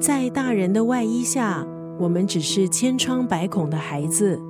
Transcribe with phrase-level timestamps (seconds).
[0.00, 1.64] 在大人的外衣下，
[1.98, 4.40] 我们只是千疮百孔的孩子。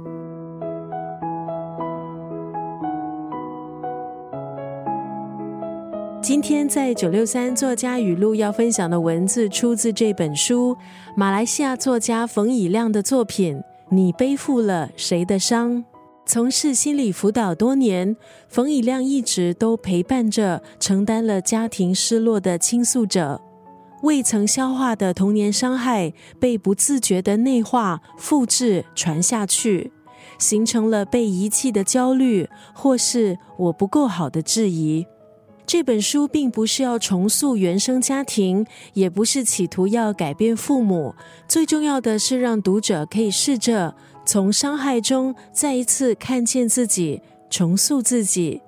[6.22, 10.76] 今天在九六三作家语录要分享的文字，出自这本书，
[11.16, 13.56] 马来西亚作家冯以亮的作品
[13.90, 15.72] 《你背负了谁的伤》。
[16.24, 18.16] 从事心理辅导多年，
[18.48, 23.40] 冯以亮一直都陪伴着承担了家庭失落的倾诉者，
[24.02, 29.92] 未曾消化的童年伤害被不自觉的内化、复制、传下去，
[30.38, 35.06] 形成了被遗弃的焦虑，或是我不够好的质疑。
[35.64, 41.14] 这本书并不是要重塑原生家庭，也不是企图要改变父母，
[41.46, 43.94] 最重要的是让读者可以试着
[44.26, 48.60] 从伤害中再一次看见自己，重塑自己。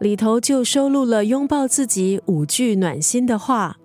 [0.00, 3.76] 里头就收录了拥抱自己五句暖心的话，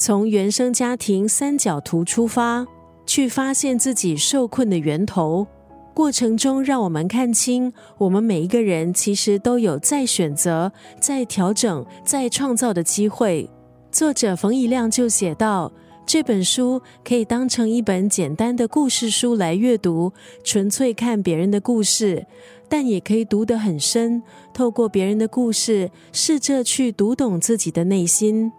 [0.00, 2.64] 从原生家庭三角图出发，
[3.04, 5.44] 去发现自己受困的源头。
[5.92, 13.50] 过程中，让我们看清，我们每一个人其实都有再选择、再调整、再创造的机会。
[13.90, 15.72] 作者冯以亮就写道
[16.06, 20.12] ：“这本书可以当成一本简单的故事书来阅读，
[20.44, 22.22] 纯粹看别人的故事；
[22.68, 24.22] 但也可以读得很深，
[24.54, 28.52] 透过别人的故事，试着去读懂自己的内心。”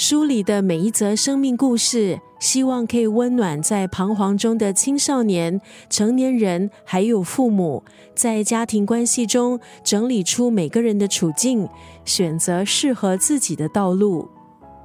[0.00, 7.84] 书里的每一则生命故事，希望可以温暖在彷徨中的青少年、成年人，还有父母，
[8.14, 11.68] 在家庭关系中整理出每个人的处境，
[12.06, 14.26] 选择适合自己的道路。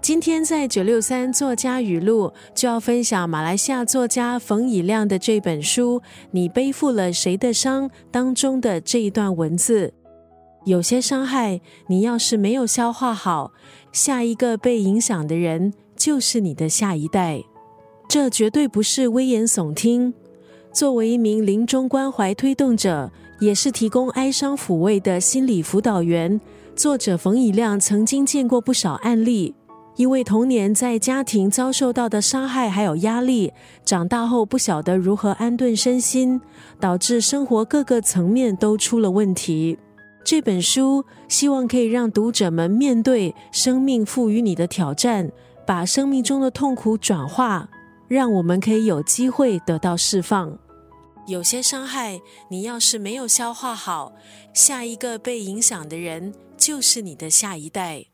[0.02, 5.98] 今天在九六三作家语录就要分享马来西亚作家冯以亮的这本书
[6.32, 9.94] 《你背负了谁的伤》当中的这一段文字。
[10.66, 13.52] 有些伤害，你要是没有消化好，
[13.92, 17.44] 下一个被影响的人就是你的下一代。
[18.08, 20.14] 这绝对不是危言耸听。
[20.74, 26.42] 作为一名临终关怀推动者，也是提供哀伤抚慰的心理辅导员，
[26.76, 29.54] 作者冯以亮曾经见过不少案例。
[29.98, 33.54] 因为童年在家庭遭受到的伤害还有压力，
[33.86, 36.42] 长大后不晓得如何安顿身心，
[36.82, 39.78] 导致生活各个层面都出了问题。
[40.26, 45.32] 这本书希望可以让读者们面对生命赋予你的挑战，
[45.68, 47.70] 把生命中的痛苦转化，
[48.08, 50.58] 让我们可以有机会得到释放。
[51.28, 52.20] 有些伤害，
[52.50, 54.14] 你要是没有消化好，
[54.52, 58.08] 下一个被影响的人就是你的下一代。